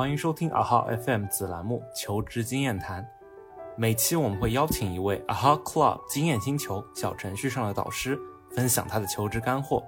[0.00, 3.02] 欢迎收听阿哈 FM 子栏目《求职经验谈》。
[3.76, 8.18] 每期我们会邀请一位阿哈 Club 经验星球小程序上的导师，
[8.50, 9.84] 分享他的求职干货。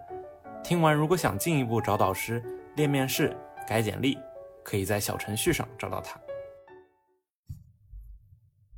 [0.62, 2.44] 听完，如果想进一步找导师
[2.76, 3.34] 练面试、
[3.66, 4.18] 改简历，
[4.62, 6.20] 可以在小程序上找到他。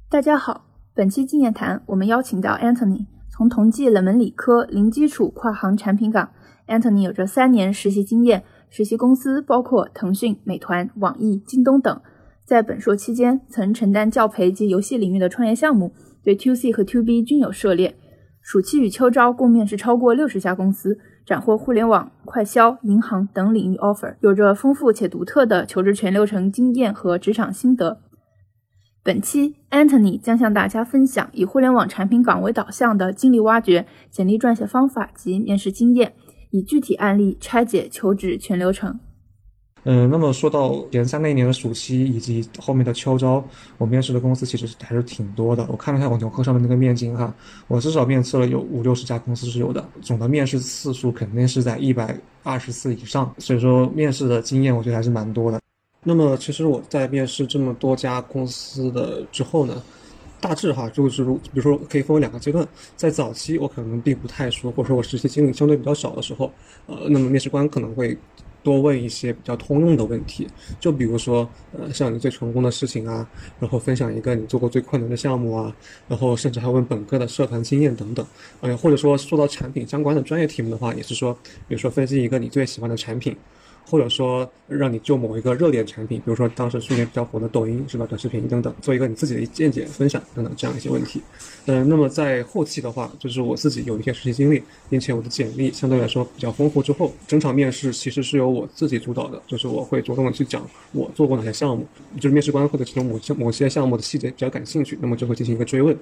[0.08, 6.32] 大家好，本期经验谈我们邀请到 Anthony，从同济冷门理科零基础跨行产品岗。
[6.68, 8.44] Anthony 有着三年实习经验，
[8.76, 12.00] 实习公司包括腾讯、美团、网易、京东等。
[12.44, 15.92] 在本硕期间，曾承担教培及游戏领域的创业项目，
[16.24, 17.94] 对 To C 和 To B 均有涉猎。
[18.42, 28.00] 暑期与秋招共面试超过六十家公司，斩获互联网、快销、银行等领域 offer，有着丰富且独特的求职全流程经验和职场心得。
[29.04, 36.14] 本期 Anthony 将向大家分享以互联网产品岗为导向的经历挖掘、简历撰写方法及面试经验。
[36.54, 38.96] 以具体案例拆解求职全流程。
[39.82, 43.44] 嗯，那么说到前三那一年的暑期以及后面的秋招，
[43.76, 45.66] 我面试的公司其实还是挺多的。
[45.68, 47.34] 我看了一下网球课上面那个面经哈，
[47.66, 53.34] 我至少面试了有五六十家公司是有的，总的面试次数肯定是在一百二十次以上。
[53.38, 55.60] 所以说面试的经验我觉得还是蛮多的。
[56.04, 59.82] 那么其实我在面试这么多家公司的之后呢？
[60.44, 66.52] 大致哈，就是如比如说可以分为两个阶段，在早期我可能并不太熟，或者说我实习经历相对比较少的时候，
[66.86, 68.14] 呃，那么面试官可能会
[68.62, 70.46] 多问一些比较通用的问题，
[70.78, 73.26] 就比如说，呃，像你最成功的事情啊，
[73.58, 75.74] 然后分享一个你做过最困难的项目啊，
[76.06, 78.26] 然后甚至还问本科的社团经验等等，
[78.60, 81.32] 呃，或者说说到产品相关的专业题目的话，也是说，
[81.66, 83.34] 比如说分析一个你最喜欢的产品。
[83.88, 91.20] 或者说让你就某一个热点产品，比如说当时去年比较火的抖音是吧，短视频等等，做一个你自己的见解分享等等这样一些问题。
[91.66, 105.96] 嗯，那么在后期的话，就是我自己有一些实习经历，并且我的简历相对来说比较丰富之后，整场面试其实是由我自己主导的，就是我会主动的去讲我做过哪些项目，就是面试官或者其中某些某些项目的细节比较感兴趣，那么就会进行一个追问。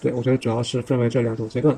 [0.00, 1.76] 对我觉得主要是分为这两种阶段。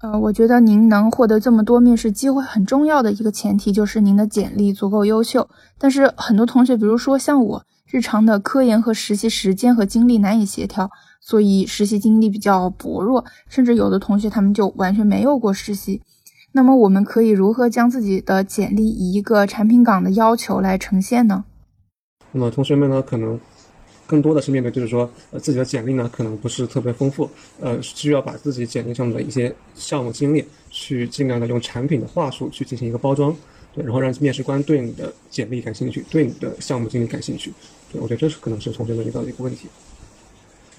[0.00, 5.46] 呃，我觉得您能获得这么多面试机会，很重要的一个前提就是您的简历足够优秀。
[5.76, 10.90] 但是很多同学，比如说像我，日常的科研和实习时间和精力难以协调，
[11.20, 16.00] 所以实习经历比较薄弱，甚至有的同学他们就完全没有过实习。
[16.52, 21.44] 那么我们可以如何将自己的简历以一个产品岗的要求来呈现呢？
[22.32, 23.38] 那么同学们呢，可能。
[24.10, 33.32] 更多的是面对，就是说，呃，自己的简历呢，可能不是特别丰富，呃，需要把自己简历上的一些项目经历，去尽量的用产品的话术去进行一个包装，
[33.72, 37.52] 对，然后让面试官对你的简历感兴趣，对你的项目经历感兴趣，
[37.92, 39.68] 对我觉得这是可能是同学们遇到的一个问题。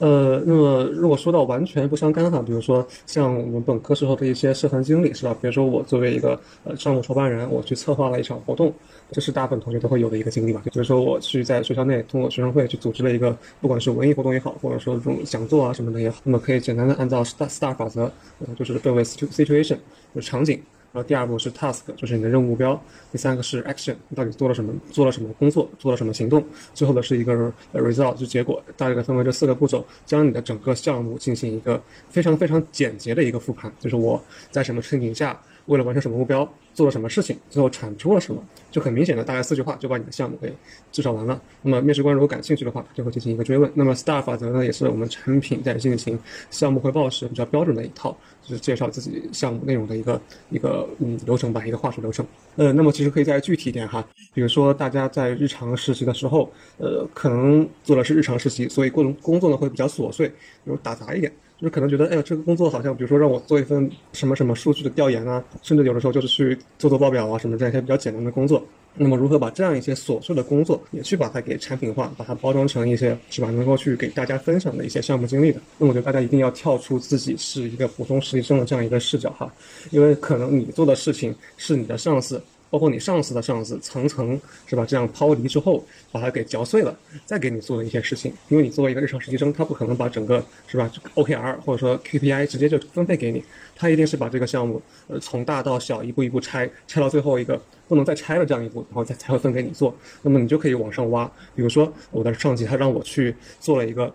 [0.01, 5.37] 呃，那么如果说到完全不相干哈，比如说像我们本科时候的一些社团经历，是吧？
[5.39, 8.73] 比如说我作为一个呃项目筹办人，我去策划了一场活动，
[9.11, 10.61] 这是大部分同学都会有的一个经历吧。
[10.65, 19.77] 就比如说我去在学校内通过学生会去组织了一个，不管是文艺活动也好，或者说这种讲座啊什么的也好，那么可以简单的按照 STAR STAR 法则，呃，就是分为 situation
[20.15, 20.59] 就场景。
[20.93, 22.75] 然后第二步是 task，就是你的任务目标；
[23.11, 26.41] 第三个是 action，你到底做了什么，做了什么工作，做了什么行动；
[26.73, 27.33] 最后的是一个
[27.73, 28.61] result，就结果。
[28.75, 35.39] 大概分为这四个步骤，将你的整个项目进行一个非常非常简洁的一个复盘，就是我在什么情景下。
[35.67, 40.51] 为了完成什么目标，做了什么事情，最后产出了什么，就很明显的大概四句话就把你的项目给
[40.91, 41.39] 介绍完了。
[41.61, 43.71] 那么面试官如果感兴趣的话，就会进行一个追问。
[43.75, 46.19] 那么 STAR 法则呢，也是我们产品在进行
[46.49, 52.25] 项目汇报时比较标准的一套，就是介绍自己项目内容的一个一个嗯流程吧，一个话术流程。
[52.55, 60.35] 呃，那么其实可以再具体一点哈，比如说大家在日常实习的时候，呃，可能做的是日常实习，所以工工作呢会比较琐碎，比
[60.65, 61.31] 如打杂一点。
[61.57, 68.65] 就是可能觉得，哎呀，这个工作好像，比如说让我做一份什么什么数据的调研啊，甚至有的时候就是去做做报表啊，什么这样一些比较简单的工作。
[68.95, 75.61] 那么，如何把这样一些琐碎的工作也去把它给产品化，把它包装成一些是吧，能够去给大家分享的一些项目经历的？
[75.77, 79.51] 那我觉得大家一定要跳出自己是一个普通实习生的这样一个视角哈，
[79.91, 82.41] 因为可能你做的事情是你的上司。
[82.71, 84.83] 包括你上司的上司层层是吧？
[84.83, 88.33] 这样抛离之后，把它给嚼碎了，再给你做的一些事情。
[88.47, 93.43] 因为你作为一个日常实习生，他不可能把整个是吧，OKR 或者说 KPI 直接就分配给你，
[93.75, 99.93] 他一定是把这个项目呃从大到小一步一步拆，拆到最后一个不能再拆了这样一步，然后再才会分给你做。
[100.21, 101.29] 那么你就可以往上挖。
[101.53, 104.11] 比如说我的上级他让我去做了一个。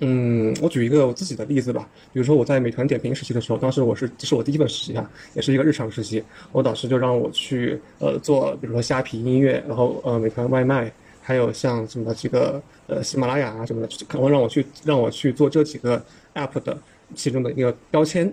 [0.00, 1.88] 嗯，我举一个我自己的例子吧。
[2.12, 6.22] 比如说我在美团点评实习的时候，当时我是这是我第一份实习啊，也是一个日常实习。
[6.50, 10.92] 我导师就让我去呃做，比如说虾皮音乐，然后呃美团外卖，
[11.22, 16.04] 还有像什么这个呃喜马拉雅啊什么的，然后让我去让我去做这几个
[16.34, 16.76] app 的
[17.14, 18.30] 其中的一个标签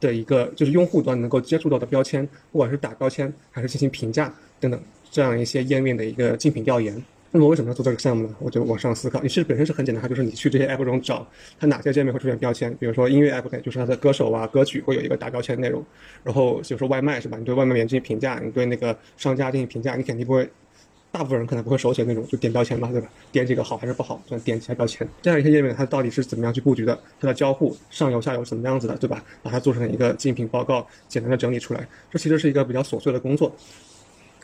[0.00, 4.80] 的一个就是用户端能够接触到的标签，不管是打标签还是进行评价等等
[5.10, 7.00] 这样一些页面的一个竞品调研。
[7.36, 8.36] 那么为什么要做这个项目呢？
[8.38, 9.20] 我就往上思考。
[9.22, 11.26] 其实本身是很简单，它就是你去这些 app 中找
[11.58, 15.84] 它哪些界面会出现标签，比如说音乐 app 就是它的歌手啊、歌曲会有一个打标签内容，
[16.22, 17.36] 然后比如说外卖是吧？
[17.36, 20.48] 你对外卖员进行评价，你对那个商家进行评价，你肯定不会，
[21.10, 23.08] 大部分人可能不会手写那种就点标签吧，对吧？
[23.32, 25.04] 点几个好还是不好，这样点几下标签。
[25.20, 26.96] 这样一些页面它到底是怎么样去布局的？
[27.20, 29.20] 它的交互上游下游什么样子的，对吧？
[29.42, 33.52] 把它做成一个竞品报告，简单的整理出来，这其实是一个比较琐碎的工作。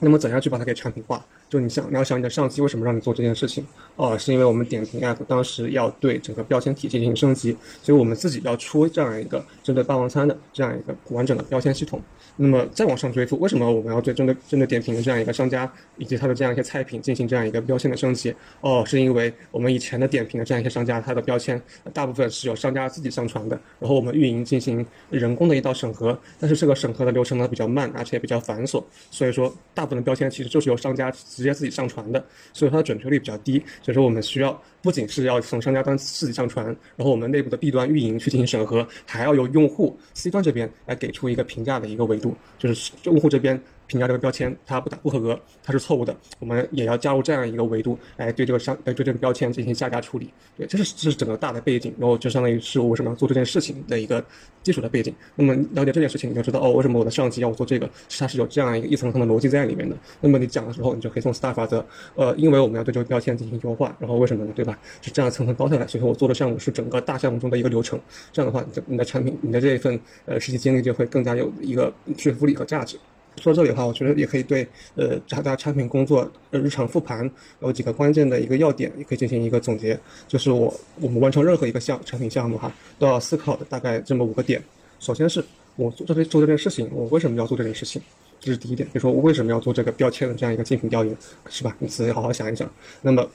[0.00, 1.24] 那么怎样去把它给产品化？
[1.48, 3.64] 就你想，你要想你的上级为什么让你做这件事情？
[3.96, 12.00] 哦，是因为我们点评 app 当时要对整个标签体系进行升级，所以我们自己要出这样一个针对霸王餐的这样一个完整的标签系统。
[12.36, 18.34] 那么再往上追溯，为什么我们要对针对针对点评的这样一个商家以及它的这样一些菜品进行这样一个标签的升级？
[18.60, 21.60] 哦，是因为我们以前的点评的这样一些商家，它的标签
[21.92, 34.58] 大部分是由商家自己上传的，然后我们运营进行人工的一道审核，但是这个审核的流程呢比较慢，而且比较繁琐，所以说大分的标签其实就是由商家直接自己上传的，所以它的准确率比较低，所以说我们需要。
[34.82, 36.64] 不仅是要从商家端自己上传，
[36.96, 43.60] 然后我们内部的 B 端运营去进行审核，还要由用户 C 端这边来给出一个评价的一个维度，就是用户这边。
[43.90, 46.16] 评价这个标签，它不打不合格，它是错误的。
[46.38, 50.30] 我们也要加入这样一个维度，来对这个商，来对这个标签进行下架处理。
[50.56, 54.24] 对，这是这是整个大的背景，然后就相当于是我为什么要做这件事情的一个
[54.62, 55.12] 基础的背景。
[55.34, 59.96] 那么了解这件事情，你就知道哦，为什么我的上级要我做这个，是它是有这样一个一层层的逻辑在里面的。
[60.20, 61.84] 那么你讲的时候，你就可以从 STAR 法则，
[62.14, 64.52] 呃，因为我们要对这个标签进行优化，然后为什么呢？
[64.54, 64.78] 对吧？
[65.02, 67.98] 是这样层层包下来，所以说我做的项目是整个大项目中的一个流程。
[68.32, 72.98] 这样的话，你的你的产品，你的这一份呃实习经历就会更加有一个说服力和价值。
[73.40, 77.28] 说到这里的话，我觉得也可以对呃大家产品工作呃日常复盘
[77.60, 79.98] 有几个关键的一个要点，也可以进行一个总结。
[80.28, 84.62] 就是我我们完成任何一个项产品项目哈，都要思考的大概这么五个点。
[84.98, 85.42] 首先是
[85.76, 88.02] 我做这做这件事情，我为什么要做这件事情？
[88.38, 88.86] 这是第一点。
[88.88, 91.16] 比如说我为什么要做这个标签的这样一个竞品调研，
[91.48, 91.74] 是吧？
[91.78, 92.70] 你自己好好想一想。
[93.02, 93.26] 那么，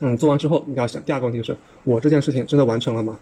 [0.00, 3.18] 嗯，做完之后你要想第二个问题就是，我这件事情真的完成了吗？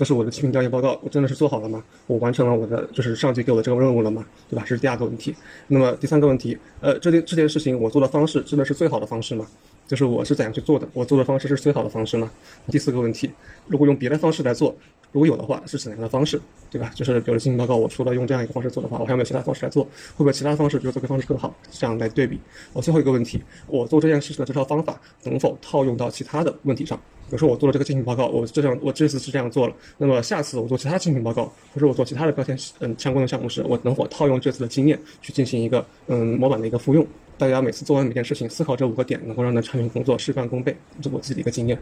[0.00, 1.84] 这是我的竞品调研报告，我真的是做好了吗？
[2.06, 4.24] 我完成了我的就是上级给我的这个任务了吗？
[4.48, 4.64] 对吧？
[4.66, 5.36] 这是第二个问题。
[5.66, 9.46] 那么第三个问题，呃，这件这件事情我做的方式真的是最好的方式吗？
[9.86, 10.88] 就是我是怎样去做的？
[10.94, 12.30] 我做的方式是最好的方式吗？
[12.68, 13.30] 第四个问题，
[13.66, 14.74] 如果用别的方式来做，
[15.12, 16.40] 如果有的话，是怎样的方式？
[16.70, 16.90] 对吧？
[16.94, 19.84] 就是比如竞品报告，我除了用这样一个方式做的话，我还有没有其他方式来做？
[19.84, 21.54] 会不会其他方式比如这个方式更好？
[21.70, 22.40] 这样来对比。
[22.72, 26.98] 我最后一个问题，我做这件事情的这套方法能否套用到其他的问题上？
[27.30, 37.06] 比如说我做了这个竞品报告，我这样我这次是这样做了，那么下次我做其他竞品报告，或者我做其他的标签嗯相关的项目时，我能否套用这次的经验去进行一个嗯模板的一个复用？
[37.38, 41.78] 大家每次做完每件事情，思考这五个点，能够让你的产品工作事半功倍，这是我自己的一个经验。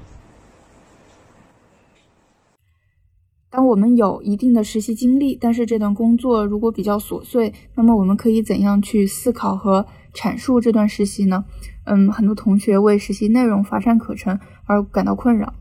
[3.51, 11.43] 当我们有一定的实习经历，但是这段工作如果比较琐碎，那么我们可以怎样去思考和阐述这段实习呢？
[11.89, 15.55] 嗯，很多同学为实习内容乏善可陈而感到困扰。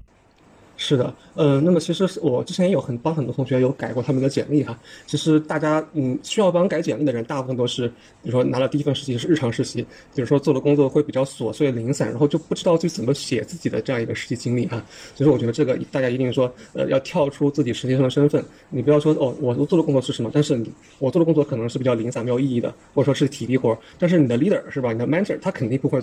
[0.79, 4.77] 是的，呃，那么其实我之前也有很帮很多同学有改过他们的简历哈。
[5.07, 7.88] 其实大家嗯需要帮改简历的人，大部分都是
[8.21, 9.81] 比如说拿了第一份实习是日常实习，
[10.13, 14.77] 比如说做的工作会比较琐碎零散，然后就不知道去怎么写自己的这样一个实习经历哈。
[15.15, 24.94] 所以说我觉得这个大家一定说呃要跳出自己实习生的身份，你不要说哦我做的工作是什么，但是你我做的工作可能是比较零散没有意义的，或者说是体力活，但是你的 leader 是吧？
[24.94, 26.00] 你的 manager 他肯定不会。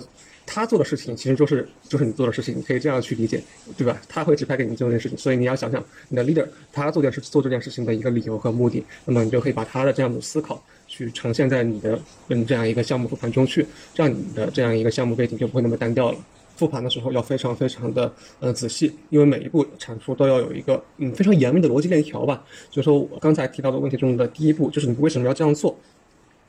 [0.47, 3.41] 他做的事情其实就是就是你做的事情，你可以这样去理解，
[3.75, 3.99] 对吧？
[4.07, 16.17] 他会指派给你做这件事情，所以你要想想你的 leader 他做件事做这件事情的一个理由和目的，那么你就可以把他的这样的思考去呈现在你的嗯这样一个项目复盘中去，这样你的这样一个项目背景就不会那么单调了。
[16.55, 22.41] 复盘的时候要非常非常的呃仔细，因为每一步阐述都要有一个嗯非常严密的逻辑链条吧。
[22.71, 25.77] 所以说我刚才提到的问题中的第一步就是你为什么要这样做？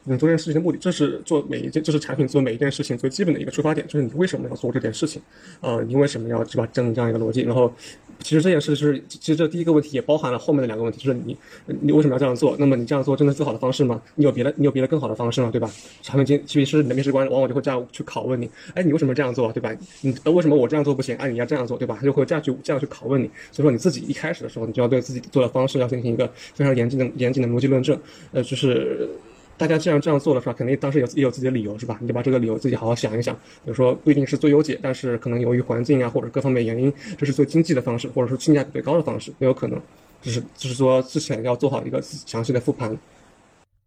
[0.08, 5.20] 你做这件事情的目的，这是做每一件，这是产品做每一件事情最基本的一个出发点，就是你为什么要做这件事情，
[5.60, 7.42] 呃，你为什么要是吧，整这样一个逻辑。
[7.42, 7.72] 然后，
[8.20, 11.36] 其实这件事就是，其实这第一个问题也包含了后面的两个问题，就是你，
[11.80, 12.56] 你为什么要这样做？
[12.58, 14.00] 那么你这样做真的是最好的方式吗？
[14.14, 15.50] 你有别的，你有别的更好的方式吗？
[15.50, 15.68] 对吧？
[16.02, 19.52] 产品经，其实你的面试官往往就会这样去拷问你，哎，你为什么这样做？
[19.52, 19.75] 对吧？
[20.02, 21.16] 你为什么我这样做不行？
[21.16, 21.96] 哎，你要这样做，对吧？
[21.98, 23.28] 他就会这样去这样去拷问你。
[23.50, 27.98] 所以说你自己一开始的时候，你就要对自己做的方式要进行一个非常严谨的严谨的逻辑论证，
[28.32, 29.08] 呃，就是。
[29.58, 30.52] 大家既然这样做的是吧？
[30.52, 31.96] 肯定当时有也有自己的理由是吧？
[32.00, 33.34] 你就把这个理由自己好好想一想。
[33.34, 39.80] 比如说不一定是最优解，但是可能由于环境啊或者各方面原因，这是最经济的方式，或者说性价比最高的方式，也有可能。
[40.22, 42.96] 就是就是说之前要做好一个详细的复盘。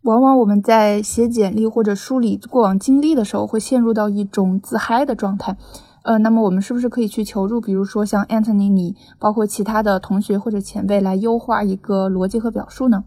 [0.04, 5.58] 往往我们在写简历或者梳理过往经历的时候，会陷入到一种自嗨的状态。
[6.04, 13.04] 呃，那么我们是不是可以去求助，比如说像 Anthony 你，包括其他的同学或者前辈来优化一个逻辑和表述呢？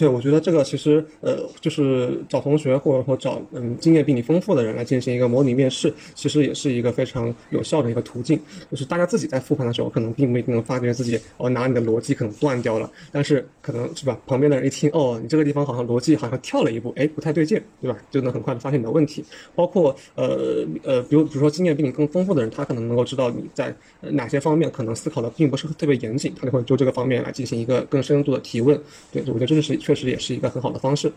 [0.00, 8.40] 对，我觉得这个其实呃，就是找同学或者说找嗯经验比你丰富的人来进行一个模拟面试，其实也是一个非常有效的一个途径。
[8.70, 17.98] 就是大家自己在复盘的时候，可能并不一定能发觉自己哦哪里的逻辑可能断掉了，但是可能是吧，旁边的人一听哦，你这个地方好像逻辑好像跳了一步，哎，不太对劲，对吧？
[18.10, 19.22] 就能很快的发现你的问题。
[19.54, 28.80] 包括呃呃，比如比如说经验比你更丰富的人，他可能能够知道你在哪些方面可能思考的并不是特别严谨，他就会就这个方面来进行一个更深度的提问。
[29.12, 29.89] 对，我觉得这是。
[29.90, 31.12] 确实也是一个很好的方式。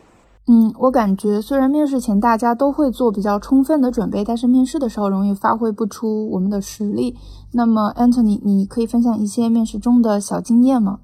[0.47, 7.15] 嗯，我感觉虽然面试前大家都会做比较充分的准备，但是面试的时候容易发挥不出我们的实力。
[7.51, 10.97] 那么，Anthony，你可以分享一些面试中的小经验吗？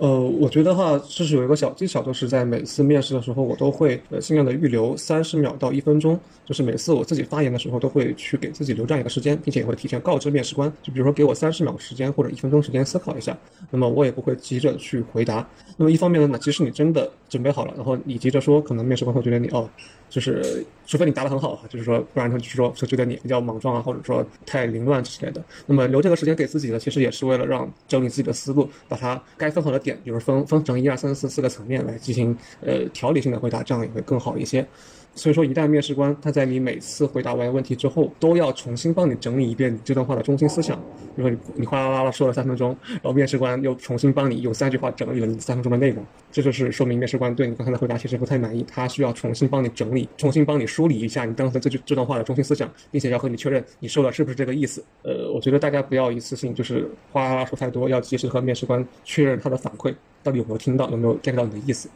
[0.00, 13.36] 呃，我觉得话就是有一个小技巧，就是在每次面试的时候，我都会呃尽量的预留三十秒到一分钟，就是每次我自己发言的时候，都会去给自己留这样一个时间，并且也会提前告知面试官，就比如说给我三十秒时间或者一分钟时间思考一下，
[13.70, 15.46] 那么我也不会急着去回答。
[15.76, 19.68] 那么一方面呢，即使你真的准备好了，然后你急着说，可能面试官会觉得你哦。
[20.08, 25.40] 就是除非你答得很好，就是说，不然他就是说就觉得你比较莽撞啊，或者说太凌乱之类的。
[25.66, 34.66] 那么留这个时间给自己呢，其实也是为了让整理自己的思路，把它该分好的点，比如分分成一二三四四个层面来进行呃条理性的回答，这样也会更好一些。
[35.14, 40.78] 所以说，一旦面试官他在你每次回答完问题之后，都要重新帮你整理一遍你这段话的中心思想。
[41.16, 54.82] 比如说你你哗啦啦啦说了三分钟，然后面试官又重新帮你用三句话整理了你三分钟的内容，这就是说明面试官对你刚才的回答其实不太满意，他需要重新帮你整理，重新帮你梳理一下你刚才这句这段话的中心思想，并且要和你确认你说的是不是这个意思。
[55.02, 61.90] 呃，我觉得大家不要一次性就是哗啦啦说太多，要及时和面试官确认他的反馈到底有没有听到，有没有 get 到你的意思。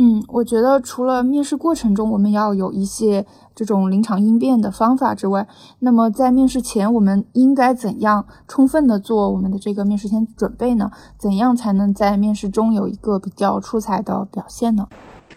[0.00, 5.46] 嗯，我觉得除了面试过程中我们要有一些这种临场应变的方法之外，
[5.80, 10.88] 那么在面试前我们应该怎样充分的做我们的这个面试前准备呢？
[11.18, 14.86] 怎样才能在面试中有一个比较出彩的表现呢？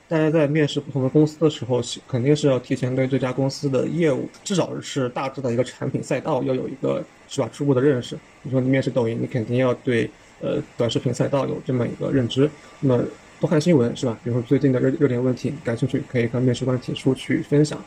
[0.07, 8.15] 大家在面试不同的公司的时候，肯定是要提前对这家公司的业务，至少是大致的一个产品赛道要有一个是吧初步的认识。
[8.43, 10.07] 比如说你面试抖音，你肯定要对
[10.39, 12.47] 呃短视频赛道有这么一个认知。
[12.81, 13.03] 那么
[13.41, 14.15] 多看新闻是吧？
[14.23, 17.77] 比如说最近的热热点问题，感兴趣可以跟面试官提出去分享，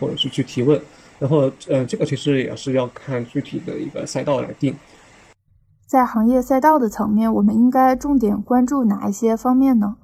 [0.00, 0.78] 或者是去提问。
[1.20, 4.74] 然后，呃，这个其实也是要看具体的一个赛道来定。
[5.86, 9.94] 在行业赛道的层面，我们应该重点关注哪一些方面呢？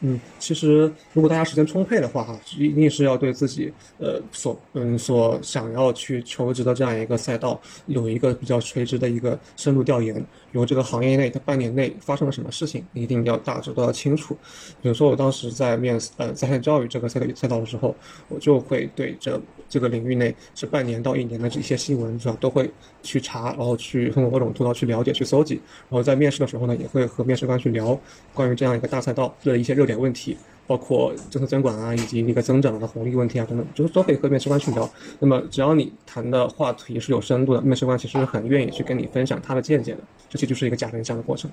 [0.00, 10.14] 嗯，其实如果大家时间充沛的话，哈，一定是要对自己呃所嗯所想要去求职的这样一个赛道有一个比较垂直的一个深度调研。
[10.50, 14.34] 比如这个行业内，它半年内发生了什么事情，一定要大致都要清楚。
[14.80, 17.94] 比如说我当时在面呃在线教育这个赛道赛道的时候，
[18.28, 19.38] 我就会对这
[19.68, 22.70] 这个领域内是半年到一年的这些新闻是吧，都会
[23.02, 25.60] 去查，然后去通过各种渠道去了解、去搜集。
[25.90, 27.98] 然后在面试的时候呢，也会和面试官去聊
[28.32, 30.36] 关于这样一个大赛道的一些热点问题。
[30.68, 34.86] 包括政策监管啊，以及那个增长的红利问题啊等等，就是都可以和面试官去聊。
[35.18, 40.00] 那么只要你谈的话题是有深度的，面试官其实很愿意去跟你分享他的见解的。
[40.28, 41.50] 这些就是一个假分项的过程。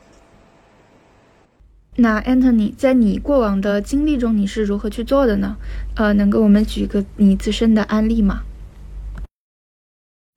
[1.95, 5.55] 那 Anthony，在你过往的经历中，你是如何去做的呢？
[5.95, 8.41] 呃，能给我们举一个你自身的案例吗？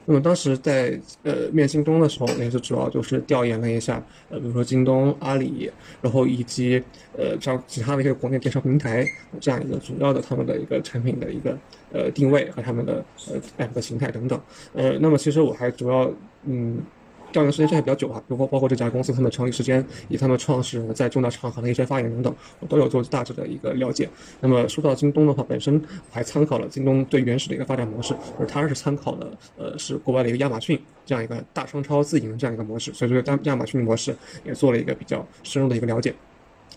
[0.08, 9.06] 那么当时在呃面京东的时候，也是主要就是调研了一下，呃，比如说京东、阿里，然后以及呃像其他的一些国内电商平台
[9.38, 11.58] 这样一个主要的他们的一个产品的一个
[11.92, 14.40] 呃定位和他们的呃 app 的形态等等。
[14.72, 16.10] 呃，那么其实我还主要
[16.44, 16.82] 嗯。
[17.32, 24.08] 调研时间现在比较久哈，包括包括这家公司他们成立时间，以他们创始人在重大场合的一些发言等等，我都有做大致的一个了解。
[24.40, 36.14] 那么说到京东的话，本身我还参考了京东最原始的一个发展模式，而它是参考的呃是国外的一个亚马逊这样一个大商超自营的这样一个模式，所以说亚亚马逊模式也做了一个比较深入的一个了解。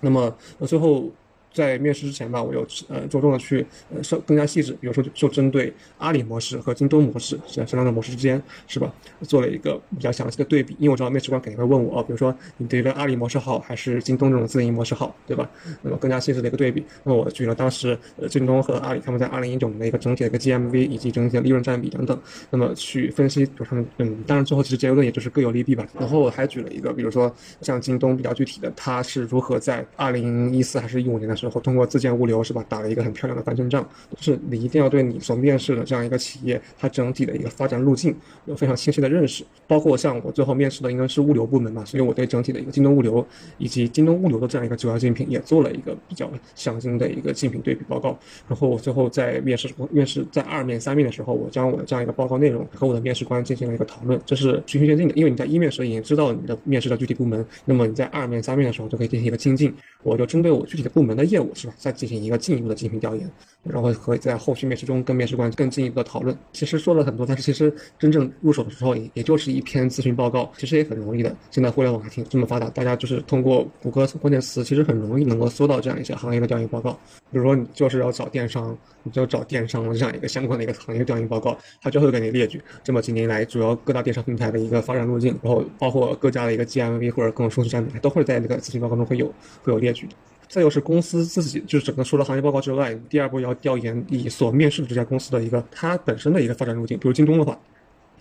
[0.02, 1.10] 那么那最后。
[1.54, 10.76] 在面试之前吧，我有呃着重的去呃稍更加细致，比如说就针对阿里模式和京东模式这两种模式之间是吧，做了一个比较详细的对比。
[10.80, 15.50] 因为我知道面试官肯定会问我，比如说你觉得阿里模式好还是京东这种自营模式好，对吧？
[15.82, 16.84] 那么更加细致的一个对比。
[17.04, 22.18] 那么我举了当时呃京东和阿里他们在二零一九年的一个整体的一个 GMV 以及整体的利润占比等等，
[22.50, 25.86] 那么去分析就他们嗯，当然最后其实结论也就是各有利弊吧。
[26.00, 31.52] 然后我还举了一个，比如说像京东比较具体的，它是如何在二零一四还是一五年的时候。
[31.52, 33.82] 时候，通过自建物流是吧，打了一个很漂亮的翻身仗。
[34.16, 39.44] 就是你一定要对你所面试的这样一个企业，它整体的一个发展路径有非常清晰的认识。
[39.68, 43.26] 包括像我最后面试的应该是物流部门嘛，所以我对整体的一个京东物流
[43.58, 48.16] 以及京东物流的这样一个主要竞品也做了一个比较详尽的一个竞品对比报告。
[48.48, 55.14] 然后我最后在面试面试在二面三面的时候，我将我的这样一个报告内容和我的面试官进行了一个讨论，这是循序渐进的。
[55.16, 59.74] 因为你在一面时已经知道你的面试的具体部门，那么你在二面三面的时候就可以进行一个精进。
[60.04, 63.30] 我就针对我具体的部门的业务是吧，再进行一个进一步的进行调研，
[63.64, 66.38] 然后和在后续面试中跟面试官更进一步的讨论。
[66.52, 71.36] 其实说了很多，但是其实真正入手的时候也也就是一篇咨询报告，其实也很容易的。
[71.50, 76.92] 现在互联网还挺这么发达，大家就是通过谷歌关键词，其实很容易能够搜到这样一些行业的调研报告。
[77.32, 89.28] 比如说你就是要找电商，你就找电商这样一个相关的一个行业调研报告，它就会给你列举这么几年来主要各大电商平台的一个发展路径，然后包括各家的一个 GMV 或者各种数据产品，都会在那个咨询报告中会有
[89.64, 90.08] 会有列举。
[90.52, 97.00] 再就是公司自己，就是整个除了行业报告之外，第二步要调研你所面试的这家公司的一个它本身的一个发展路径。
[97.00, 97.58] 比如京东的话，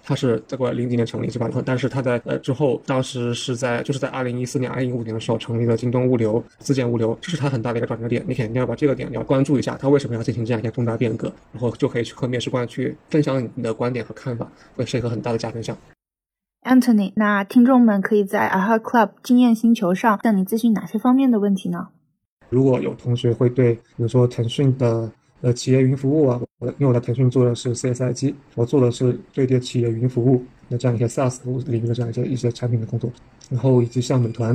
[0.04, 1.50] 它是在过零几年成立是吧？
[1.66, 8.24] 但是它在呃之后，当时是在就是在二零一四年、二零一五年的时候成立了京东物流自建物流，这是它很大的一个转折点。
[8.28, 15.76] 你肯定要把这个点你要关注一下，它为什么要进行这样一些重大变革，然后就可以去和面试官去分享你的观点和看法，会是一个很大的加分项。
[16.62, 21.88] Anthony，那听众们可以在 AHA Club 经验星球上向你咨询哪些方面的问题呢？
[22.50, 33.10] 如果有同学会对，比如说腾讯的呃企业云服务啊，我因为我在腾讯做的是 CSIG，我做的是对接企业云服务的这样一些 SaaS 服务领域的这样一些一些产品的工作，
[33.48, 34.54] 然后以及像美团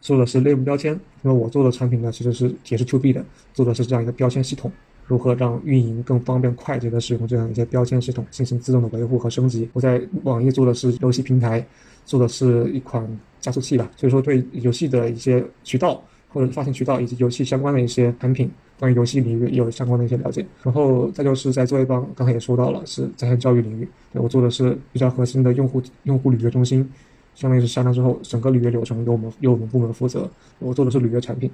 [0.00, 4.70] 做的是类目标签，那么我做的产品呢其实是也是 To B 的，做的是这样一个标签系统。
[5.06, 9.68] 如何让运营更方便快捷的使用这样一些标签系统，进行自动的维护和升级？
[9.72, 11.66] 我在网易做的是游戏平台，
[12.04, 13.04] 做的是一款
[13.40, 16.00] 加速器吧，所以说对游戏的一些渠道
[16.32, 20.44] 或者发行渠道以及游戏相关的一些产品，关于游戏领域有相关的一些了解。
[20.62, 26.88] 然后再就是在作业帮，刚才也说到了是在线教育领域，我做的是比较核心的用户用户履约中心，
[27.34, 31.50] 相当于是下单之后整个履约流程由我们由我们部门负责，我做的是履约产品。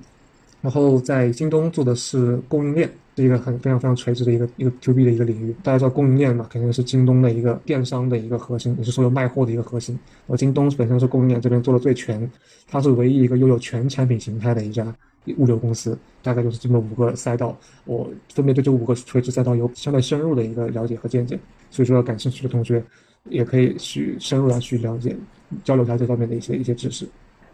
[0.63, 5.55] 然后在京东做的是供应链，是一个很非常非常垂直的一个一个 to B 的一个领域。
[5.63, 9.99] 大家知道供应链嘛，肯定是京东的一个电商的一个核心，也是所有卖货的一个核心。
[10.27, 12.31] 而京东本身是供应链这边做的最全，
[12.69, 14.95] 它是唯一一个拥有全产品形态的一家
[15.39, 15.99] 物流公司。
[16.23, 21.39] 大概就是这么五个赛道，我分别对这五个垂直赛道有相对深入的一个了解和见解。
[21.71, 22.85] 所以说，感兴趣的同学
[23.31, 25.17] 也可以去深入的去了解、
[25.65, 27.09] 交流一下这方面的一些一些知识。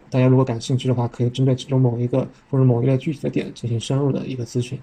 [0.09, 4.77] 大家如果感兴趣的话，可以针对其中某一个或者某一类具体的点进行深入的一个咨询。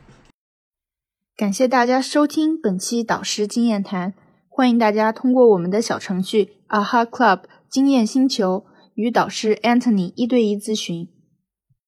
[1.40, 4.12] 感谢大家收听本期导师经验谈，
[4.50, 11.08] 欢迎大家通过我们的小程序 AHA Club 经验星球与导师 Anthony 一对一咨询。